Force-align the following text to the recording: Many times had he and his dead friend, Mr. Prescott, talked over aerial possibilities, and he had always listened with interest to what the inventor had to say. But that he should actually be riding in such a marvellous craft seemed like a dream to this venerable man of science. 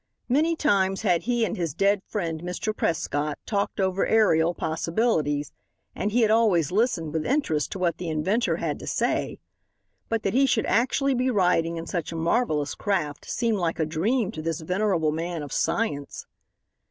Many 0.27 0.55
times 0.55 1.03
had 1.03 1.21
he 1.21 1.45
and 1.45 1.55
his 1.55 1.75
dead 1.75 2.01
friend, 2.07 2.41
Mr. 2.41 2.75
Prescott, 2.75 3.37
talked 3.45 3.79
over 3.79 4.03
aerial 4.07 4.55
possibilities, 4.55 5.51
and 5.93 6.11
he 6.11 6.21
had 6.21 6.31
always 6.31 6.71
listened 6.71 7.13
with 7.13 7.23
interest 7.23 7.71
to 7.73 7.77
what 7.77 7.99
the 7.99 8.09
inventor 8.09 8.55
had 8.57 8.79
to 8.79 8.87
say. 8.87 9.37
But 10.09 10.23
that 10.23 10.33
he 10.33 10.47
should 10.47 10.65
actually 10.65 11.13
be 11.13 11.29
riding 11.29 11.77
in 11.77 11.85
such 11.85 12.11
a 12.11 12.15
marvellous 12.15 12.73
craft 12.73 13.29
seemed 13.29 13.59
like 13.59 13.77
a 13.77 13.85
dream 13.85 14.31
to 14.31 14.41
this 14.41 14.61
venerable 14.61 15.11
man 15.11 15.43
of 15.43 15.53
science. 15.53 16.25